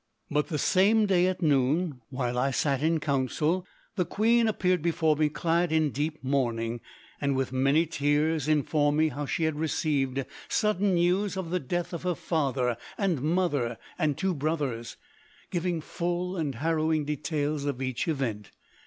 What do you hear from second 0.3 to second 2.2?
"But the same day at noon,